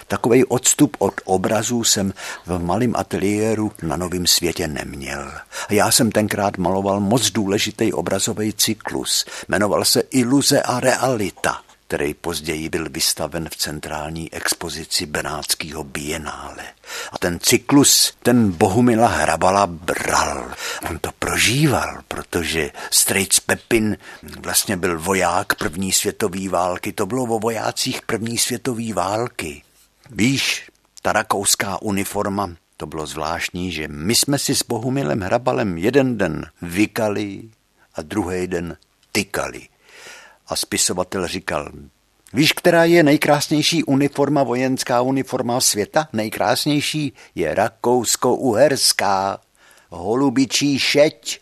[0.07, 2.15] Takový odstup od obrazů jsem
[2.47, 5.33] v malém ateliéru na Novém světě neměl.
[5.71, 9.25] Já jsem tenkrát maloval moc důležitý obrazový cyklus.
[9.49, 16.65] Jmenoval se Iluze a realita který později byl vystaven v centrální expozici Benátského bienále.
[17.13, 20.55] A ten cyklus ten Bohumila Hrabala bral.
[20.91, 23.97] On to prožíval, protože Straits Pepin
[24.41, 26.93] vlastně byl voják první světové války.
[26.93, 29.63] To bylo o vojácích první světové války.
[30.11, 30.71] Víš,
[31.03, 36.47] ta rakouská uniforma, to bylo zvláštní, že my jsme si s Bohumilem Hrabalem jeden den
[36.63, 37.43] vykali
[37.95, 38.77] a druhý den
[39.13, 39.69] tykali.
[40.47, 41.73] A spisovatel říkal,
[42.33, 46.09] víš, která je nejkrásnější uniforma, vojenská uniforma světa?
[46.13, 49.39] Nejkrásnější je rakousko-uherská,
[49.89, 51.41] holubičí šeť.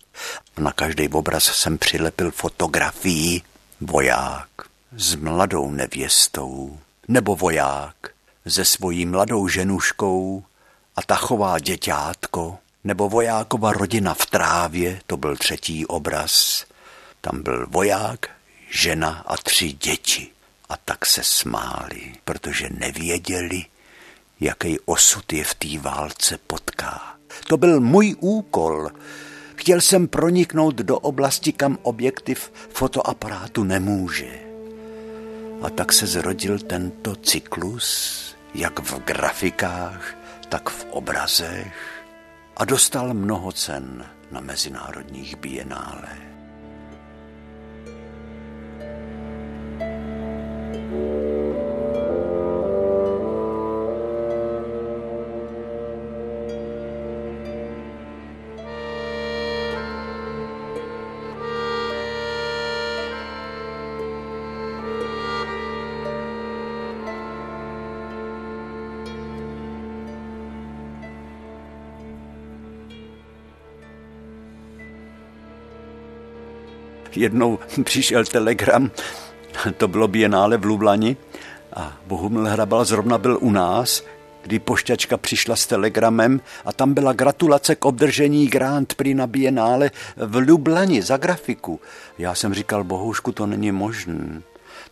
[0.59, 3.41] Na každý obraz jsem přilepil fotografii
[3.81, 4.49] voják
[4.97, 7.97] s mladou nevěstou, nebo voják
[8.49, 10.45] se svojí mladou ženuškou
[10.97, 16.65] a tachová děťátko, nebo vojákova rodina v trávě, to byl třetí obraz.
[17.21, 18.31] Tam byl voják
[18.73, 20.29] žena a tři děti.
[20.69, 23.65] A tak se smáli, protože nevěděli,
[24.41, 27.17] jaký osud je v té válce potká.
[27.49, 28.91] To byl můj úkol.
[29.55, 34.39] Chtěl jsem proniknout do oblasti, kam objektiv fotoaparátu nemůže.
[35.63, 38.19] A tak se zrodil tento cyklus,
[38.55, 40.17] jak v grafikách,
[40.49, 42.03] tak v obrazech
[42.57, 46.32] a dostal mnoho cen na mezinárodních bienálech.
[77.17, 78.91] Jednou přišel telegram,
[79.77, 81.17] to bylo bienále v Lublani
[81.77, 84.03] a Bohumil Hrabal zrovna byl u nás,
[84.43, 89.91] kdy pošťačka přišla s telegramem a tam byla gratulace k obdržení Grand Prix na bienále
[90.17, 91.81] v Lublani za grafiku.
[92.19, 94.43] Já jsem říkal, bohoušku, to není možné.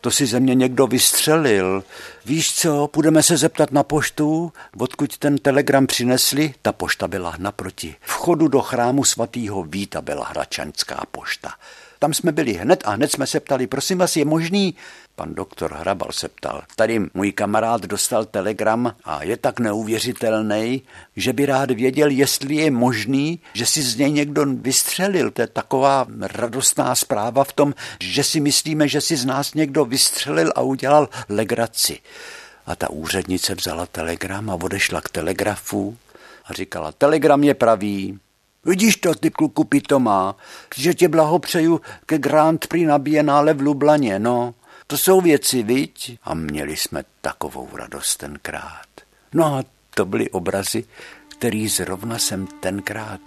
[0.01, 1.85] to si ze mě někdo vystřelil.
[2.27, 6.55] Víš co, půjdeme se zeptat na poštu, odkud ten telegram přinesli?
[6.62, 7.95] Ta pošta byla naproti.
[8.01, 11.53] Vchodu do chrámu svatého Víta byla hračanská pošta.
[12.03, 14.74] Tam jsme byli hned a hned jsme se ptali, prosím vás, je možný?
[15.16, 16.62] Pan doktor Hrabal se ptal.
[16.76, 20.82] Tady můj kamarád dostal telegram a je tak neuvěřitelný,
[21.16, 25.30] že by rád věděl, jestli je možný, že si z něj někdo vystřelil.
[25.30, 29.84] To je taková radostná zpráva v tom, že si myslíme, že si z nás někdo
[29.84, 31.98] vystřelil a udělal legraci.
[32.66, 35.96] A ta úřednice vzala telegram a odešla k telegrafu
[36.44, 38.18] a říkala, telegram je pravý,
[38.64, 40.36] Vidíš to, ty kluku pitomá,
[40.76, 44.54] že tě blahopřeju ke Grand Prix na Bienále v Lublaně, no.
[44.86, 46.18] To jsou věci, viď?
[46.22, 48.86] A měli jsme takovou radost tenkrát.
[49.34, 50.84] No a to byly obrazy,
[51.28, 53.20] který zrovna jsem tenkrát,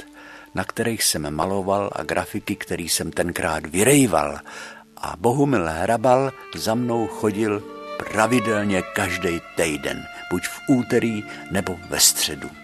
[0.55, 4.39] na kterých jsem maloval a grafiky, který jsem tenkrát vyrejval.
[4.97, 7.63] A Bohumil Hrabal za mnou chodil
[8.11, 12.62] pravidelně každý týden, buď v úterý nebo ve středu.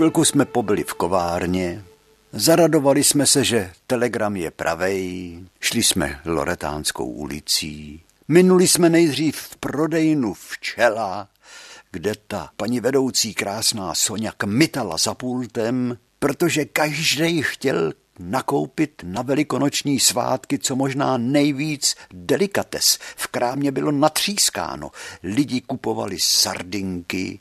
[0.00, 1.84] Chvilku jsme pobyli v kovárně,
[2.32, 9.56] zaradovali jsme se, že telegram je pravej, šli jsme Loretánskou ulicí, minuli jsme nejdřív v
[9.56, 11.28] prodejnu včela,
[11.90, 20.00] kde ta paní vedoucí krásná Sonia kmitala za pultem, protože každý chtěl nakoupit na velikonoční
[20.00, 22.98] svátky co možná nejvíc delikates.
[23.16, 24.90] V krámě bylo natřískáno.
[25.22, 27.40] Lidi kupovali sardinky,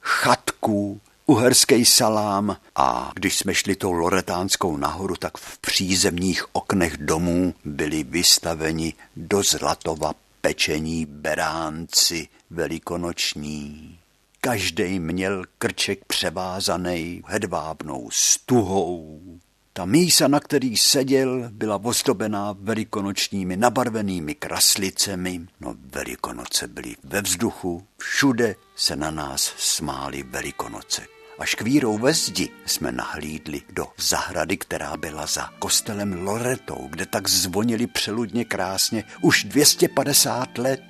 [0.00, 7.54] chatku, uherský salám a když jsme šli tou Loretánskou nahoru, tak v přízemních oknech domů
[7.64, 13.98] byli vystaveni do zlatova pečení beránci velikonoční.
[14.40, 19.20] Každý měl krček převázaný hedvábnou stuhou.
[19.72, 25.40] Ta mísa, na který seděl, byla ozdobená velikonočními nabarvenými kraslicemi.
[25.60, 31.13] No velikonoce byly ve vzduchu, všude se na nás smály velikonoce.
[31.38, 37.28] Až kvírou ve zdi jsme nahlídli do zahrady, která byla za kostelem Loretou, kde tak
[37.28, 40.80] zvonili přeludně krásně už 250 let.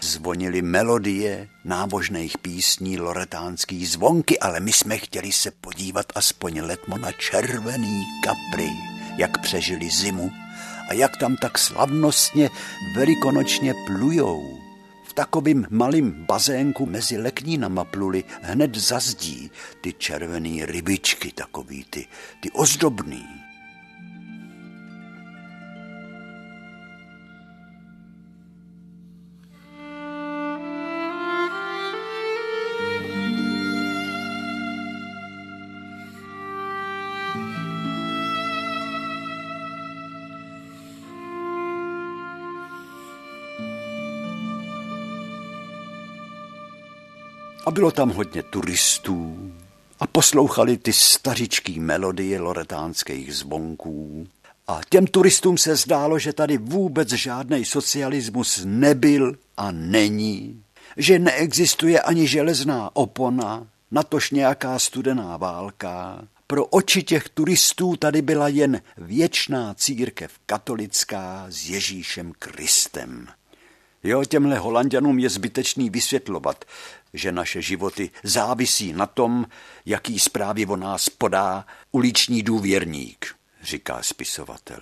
[0.00, 7.12] Zvonili melodie nábožných písní loretánský zvonky, ale my jsme chtěli se podívat aspoň letmo na
[7.12, 8.70] červený kapry,
[9.16, 10.32] jak přežili zimu
[10.88, 12.50] a jak tam tak slavnostně
[12.96, 14.59] velikonočně plujou
[15.20, 19.52] takovým malým bazénku mezi leknínama pluli hned za zdí
[19.84, 22.06] ty červený rybičky, takový ty,
[22.40, 23.39] ty ozdobný.
[47.70, 49.52] A bylo tam hodně turistů
[50.00, 54.26] a poslouchali ty stařičký melodie loretánských zvonků.
[54.68, 60.62] A těm turistům se zdálo, že tady vůbec žádný socialismus nebyl a není,
[60.96, 66.22] že neexistuje ani železná opona, natož nějaká studená válka.
[66.46, 73.26] Pro oči těch turistů tady byla jen věčná církev katolická s Ježíšem Kristem.
[74.04, 76.64] Jo, těmhle holanděnům je zbytečný vysvětlovat,
[77.14, 79.46] že naše životy závisí na tom,
[79.86, 84.80] jaký zprávy o nás podá uliční důvěrník, říká spisovatel.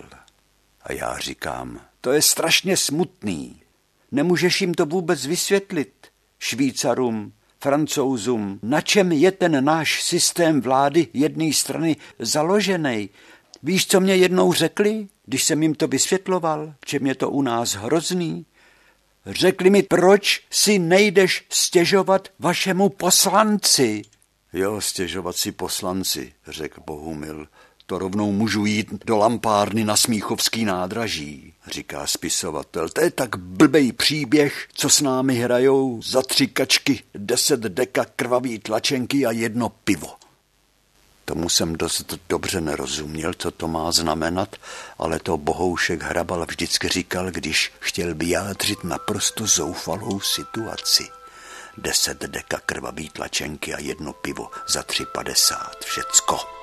[0.83, 3.61] A já říkám, to je strašně smutný.
[4.11, 5.93] Nemůžeš jim to vůbec vysvětlit.
[6.39, 13.09] Švýcarům, francouzům, na čem je ten náš systém vlády jedné strany založený.
[13.63, 17.73] Víš, co mě jednou řekli, když jsem jim to vysvětloval, čem je to u nás
[17.73, 18.45] hrozný?
[19.25, 24.01] Řekli mi, proč si nejdeš stěžovat vašemu poslanci.
[24.53, 27.47] Jo, stěžovat si poslanci, řekl Bohumil.
[27.85, 32.89] To rovnou můžu jít do lampárny na Smíchovský nádraží, říká spisovatel.
[32.89, 38.59] To je tak blbej příběh, co s námi hrajou za tři kačky, deset deka krvavý
[38.59, 40.18] tlačenky a jedno pivo.
[41.29, 44.55] Tomu jsem dost dobře nerozuměl, co to má znamenat,
[44.97, 51.07] ale to Bohoušek Hrabal vždycky říkal, když chtěl vyjádřit naprosto zoufalou situaci.
[51.77, 55.75] deset deka krvavý tlačenky a jedno pivo za tři padesát.
[55.85, 56.58] Všecko.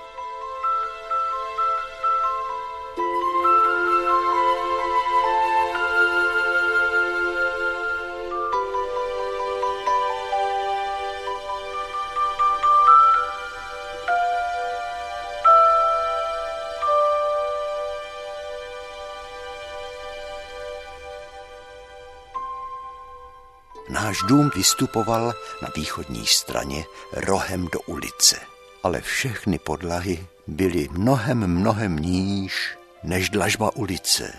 [24.06, 28.40] Náš dům vystupoval na východní straně rohem do ulice,
[28.82, 34.32] ale všechny podlahy byly mnohem, mnohem níž než dlažba ulice.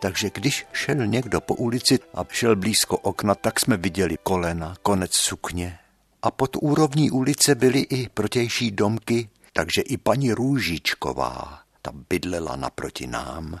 [0.00, 5.14] Takže když šel někdo po ulici a šel blízko okna, tak jsme viděli kolena, konec
[5.14, 5.78] sukně.
[6.22, 13.06] A pod úrovní ulice byly i protější domky, takže i paní Růžičková, ta bydlela naproti
[13.06, 13.60] nám,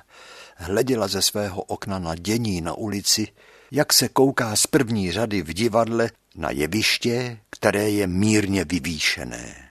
[0.56, 3.28] hleděla ze svého okna na dění na ulici
[3.74, 9.70] jak se kouká z první řady v divadle na jeviště, které je mírně vyvýšené.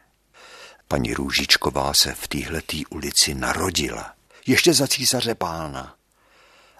[0.87, 4.13] Paní Růžičková se v téhletý ulici narodila,
[4.47, 5.95] ještě za císaře pána.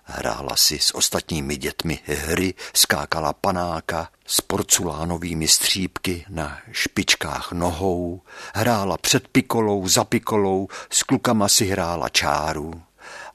[0.04, 8.22] Hrála si s ostatními dětmi hry, skákala panáka s porculánovými střípky na špičkách nohou,
[8.54, 12.82] hrála před pikolou, za pikolou, s klukama si hrála čáru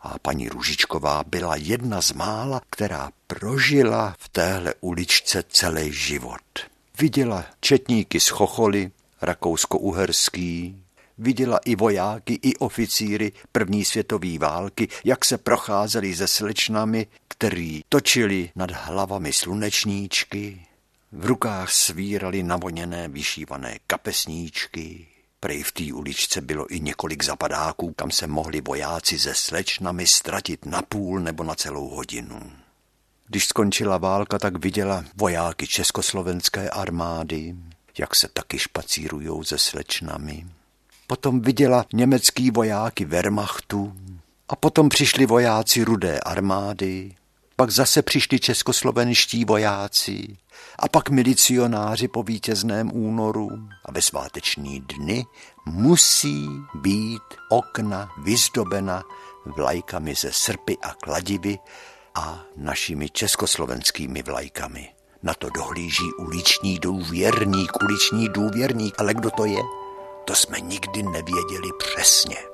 [0.00, 6.42] a paní Růžičková byla jedna z mála, která prožila v téhle uličce celý život.
[6.98, 8.90] Viděla četníky z Chocholy,
[9.22, 10.82] rakousko-uherský,
[11.18, 18.50] viděla i vojáky, i oficíry první světové války, jak se procházeli se slečnami, který točili
[18.56, 20.66] nad hlavami slunečníčky,
[21.12, 25.06] v rukách svírali navoněné vyšívané kapesníčky,
[25.40, 30.66] Prej v té uličce bylo i několik zapadáků, kam se mohli vojáci ze slečnami ztratit
[30.66, 32.52] na půl nebo na celou hodinu.
[33.26, 37.54] Když skončila válka, tak viděla vojáky československé armády,
[37.98, 40.46] jak se taky špacírujou se slečnami.
[41.06, 43.92] Potom viděla německý vojáky Wehrmachtu
[44.48, 47.14] a potom přišli vojáci rudé armády,
[47.56, 50.36] pak zase přišli českoslovenští vojáci
[50.78, 53.50] a pak milicionáři po vítězném únoru
[53.84, 55.26] a ve sváteční dny
[55.66, 59.02] musí být okna vyzdobena
[59.56, 61.58] vlajkami ze srpy a kladivy
[62.14, 64.88] a našimi československými vlajkami.
[65.22, 69.62] Na to dohlíží uliční důvěrník, uliční důvěrník, ale kdo to je?
[70.24, 72.47] To jsme nikdy nevěděli přesně.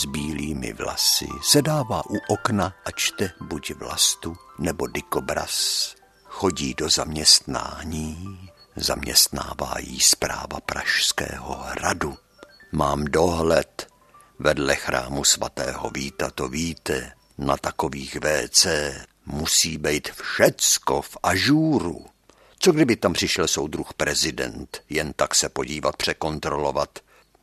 [0.00, 5.94] S bílými vlasy, sedává u okna a čte buď vlastu nebo dikobraz.
[6.24, 8.38] Chodí do zaměstnání,
[8.76, 12.16] zaměstnává jí zpráva Pražského hradu.
[12.72, 13.88] Mám dohled,
[14.38, 18.66] vedle chrámu svatého Víta to víte, na takových WC
[19.26, 22.06] musí být všecko v ažúru.
[22.58, 26.98] Co kdyby tam přišel soudruh prezident, jen tak se podívat, překontrolovat.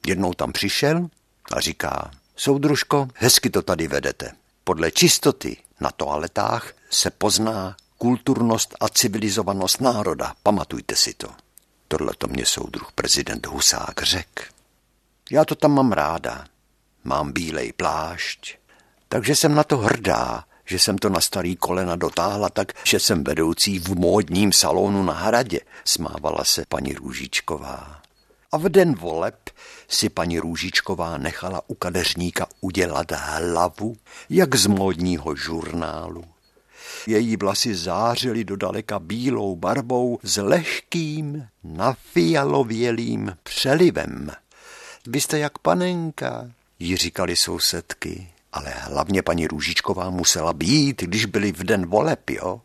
[0.08, 1.08] Jednou tam přišel
[1.52, 4.32] a říká, soudružko, hezky to tady vedete.
[4.64, 10.34] Podle čistoty na toaletách se pozná kulturnost a civilizovanost národa.
[10.44, 11.28] Pamatujte si to.
[11.88, 14.54] Tohle to mě soudruh prezident Husák řek.
[15.32, 16.46] Já to tam mám ráda.
[17.04, 18.58] Mám bílej plášť,
[19.10, 23.24] takže jsem na to hrdá že jsem to na starý kolena dotáhla tak, že jsem
[23.24, 28.02] vedoucí v módním salonu na hradě, smávala se paní Růžičková.
[28.52, 29.50] A v den voleb
[29.88, 33.98] si paní Růžičková nechala u kadeřníka udělat hlavu,
[34.30, 36.26] jak z módního žurnálu.
[37.08, 44.32] Její vlasy zářily do daleka bílou barbou s lehkým, nafialovělým přelivem.
[45.08, 48.28] Vy jste jak panenka, jí říkali sousedky
[48.58, 52.62] ale hlavně paní Růžičková musela být, když byli v den voleb, jo,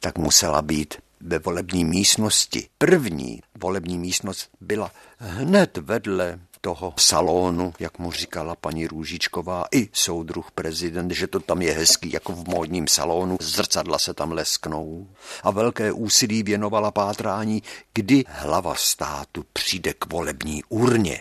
[0.00, 2.68] tak musela být ve volební místnosti.
[2.78, 4.90] První volební místnost byla
[5.24, 11.62] hned vedle toho salonu, jak mu říkala paní Růžičková, i soudruh prezident, že to tam
[11.62, 15.08] je hezký, jako v módním salonu, zrcadla se tam lesknou.
[15.42, 17.62] A velké úsilí věnovala pátrání,
[17.94, 21.20] kdy hlava státu přijde k volební urně.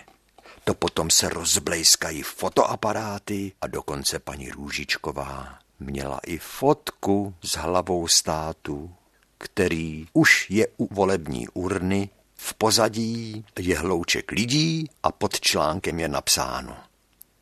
[0.63, 8.91] To potom se rozblejskají fotoaparáty a dokonce paní Růžičková měla i fotku s hlavou státu,
[9.37, 12.09] který už je u volební urny,
[12.43, 16.77] v pozadí je hlouček lidí a pod článkem je napsáno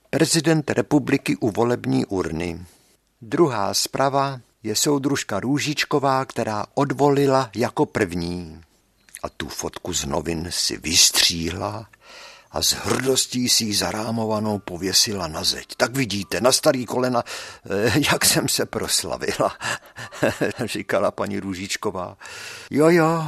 [0.09, 2.65] Prezident republiky u volební urny.
[3.21, 8.61] Druhá zprava je soudružka Růžičková, která odvolila jako první.
[9.23, 11.87] A tu fotku z novin si vystříhla
[12.51, 15.67] a s hrdostí si ji zarámovanou pověsila na zeď.
[15.77, 17.23] Tak vidíte, na starý kolena,
[17.69, 19.57] eh, jak jsem se proslavila,
[20.65, 22.17] říkala paní Růžičková.
[22.69, 23.27] Jo, jo,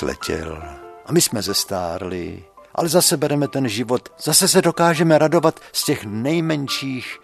[0.00, 0.62] Čas letěl
[1.06, 2.44] a my jsme zestárli,
[2.74, 7.18] ale zase bereme ten život, zase se dokážeme radovat z těch nejmenších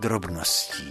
[0.00, 0.90] drobností.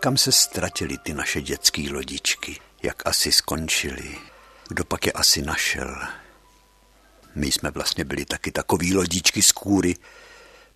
[0.00, 2.60] Kam se ztratili ty naše dětské lodičky?
[2.82, 4.18] Jak asi skončili?
[4.68, 5.96] Kdo pak je asi našel?
[7.34, 9.94] My jsme vlastně byli taky takový lodičky z kůry.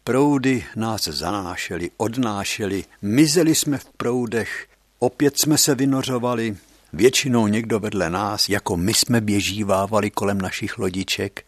[0.05, 4.67] Proudy nás zanášely, odnášely, mizeli jsme v proudech,
[4.99, 6.57] opět jsme se vynořovali,
[6.93, 11.47] většinou někdo vedle nás, jako my jsme běžívávali kolem našich lodiček.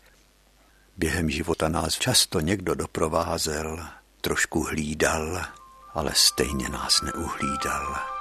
[0.97, 3.87] Během života nás často někdo doprovázel,
[4.21, 5.56] trošku hlídal,
[5.97, 8.16] ale stejně nás neuhlídal.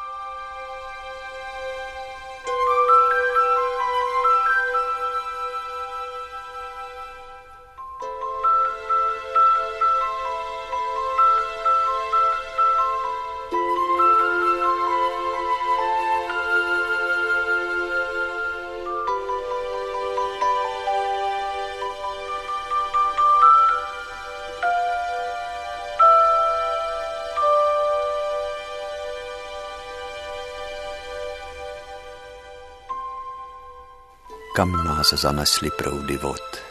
[34.55, 36.63] Kam nás zanesly proudy vod.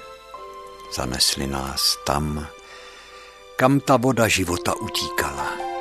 [0.89, 2.41] Zanesly nás tam,
[3.61, 5.74] kam ta voda života utíkala.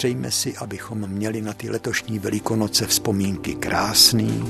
[0.00, 4.44] Přejme si, abychom měli na ty letošní velikonoce vzpomínky krásný,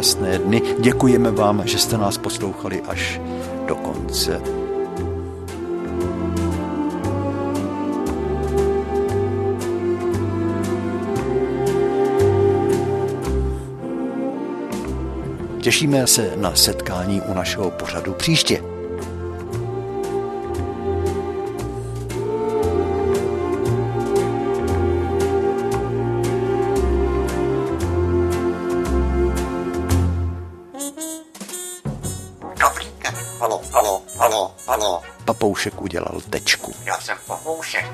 [0.00, 0.62] šťastné dny.
[0.78, 3.20] Děkujeme vám, že jste nás poslouchali až
[3.66, 4.40] do konce.
[15.60, 18.69] Těšíme se na setkání u našeho pořadu příště.
[35.60, 36.74] Papoušek udělal tečku.
[36.84, 37.84] Já jsem papoušek.